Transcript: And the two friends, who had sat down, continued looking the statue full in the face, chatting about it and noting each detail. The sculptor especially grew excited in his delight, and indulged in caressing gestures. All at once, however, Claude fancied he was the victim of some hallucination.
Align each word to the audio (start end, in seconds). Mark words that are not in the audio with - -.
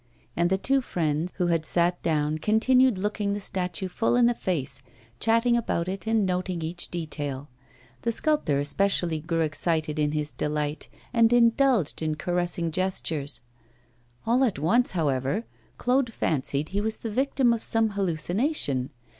And 0.35 0.49
the 0.49 0.57
two 0.57 0.81
friends, 0.81 1.31
who 1.35 1.45
had 1.53 1.63
sat 1.63 2.01
down, 2.01 2.39
continued 2.39 2.97
looking 2.97 3.33
the 3.33 3.39
statue 3.39 3.87
full 3.87 4.15
in 4.15 4.25
the 4.25 4.33
face, 4.33 4.81
chatting 5.19 5.55
about 5.55 5.87
it 5.87 6.07
and 6.07 6.25
noting 6.25 6.63
each 6.63 6.89
detail. 6.89 7.49
The 8.01 8.11
sculptor 8.11 8.57
especially 8.57 9.19
grew 9.19 9.41
excited 9.41 9.99
in 9.99 10.13
his 10.13 10.31
delight, 10.31 10.89
and 11.13 11.31
indulged 11.31 12.01
in 12.01 12.15
caressing 12.15 12.71
gestures. 12.71 13.41
All 14.25 14.43
at 14.43 14.57
once, 14.57 14.93
however, 14.93 15.45
Claude 15.77 16.11
fancied 16.11 16.69
he 16.69 16.81
was 16.81 16.97
the 16.97 17.11
victim 17.11 17.53
of 17.53 17.61
some 17.61 17.91
hallucination. 17.91 18.89